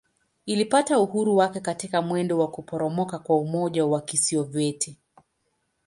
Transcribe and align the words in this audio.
Ilipata 0.45 0.99
uhuru 0.99 1.35
wake 1.37 1.59
katika 1.59 2.01
mwendo 2.01 2.37
wa 2.39 2.51
kuporomoka 2.51 3.19
kwa 3.19 3.37
Umoja 3.37 3.85
wa 3.85 4.01
Kisovyeti. 4.01 4.97